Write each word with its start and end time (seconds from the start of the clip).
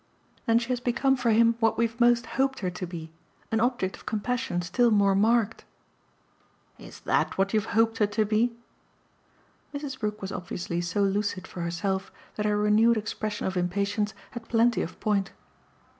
"Then 0.47 0.57
she 0.57 0.69
has 0.69 0.79
become 0.79 1.15
for 1.15 1.29
him 1.29 1.53
what 1.59 1.77
we've 1.77 1.99
most 2.01 2.25
hoped 2.25 2.61
her 2.61 2.71
to 2.71 2.87
be 2.87 3.11
an 3.51 3.59
object 3.61 3.95
of 3.95 4.07
compassion 4.07 4.63
still 4.63 4.89
more 4.89 5.13
marked." 5.13 5.63
"Is 6.79 7.01
that 7.01 7.37
what 7.37 7.53
you've 7.53 7.75
hoped 7.77 7.99
her 7.99 8.07
to 8.07 8.25
be?" 8.25 8.51
Mrs. 9.75 9.99
Brook 9.99 10.19
was 10.19 10.31
obviously 10.31 10.81
so 10.81 11.03
lucid 11.03 11.45
for 11.45 11.61
herself 11.61 12.11
that 12.35 12.47
her 12.47 12.57
renewed 12.57 12.97
expression 12.97 13.45
of 13.45 13.55
impatience 13.55 14.15
had 14.31 14.49
plenty 14.49 14.81
of 14.81 14.99
point. 14.99 15.33